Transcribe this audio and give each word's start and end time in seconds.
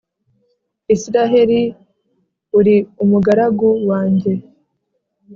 israheli, 0.95 1.61
uri 2.59 2.75
umugaragu 3.03 3.69
wanjye, 3.89 4.31